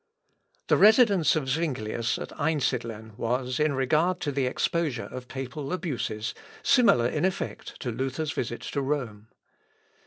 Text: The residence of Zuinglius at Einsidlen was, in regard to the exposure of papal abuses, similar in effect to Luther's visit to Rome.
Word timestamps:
The 0.65 0.77
residence 0.77 1.35
of 1.35 1.47
Zuinglius 1.47 2.17
at 2.17 2.31
Einsidlen 2.39 3.15
was, 3.17 3.59
in 3.59 3.73
regard 3.75 4.19
to 4.21 4.31
the 4.31 4.47
exposure 4.47 5.05
of 5.11 5.27
papal 5.27 5.71
abuses, 5.71 6.33
similar 6.63 7.05
in 7.07 7.23
effect 7.23 7.79
to 7.81 7.91
Luther's 7.91 8.31
visit 8.31 8.61
to 8.61 8.81
Rome. 8.81 9.27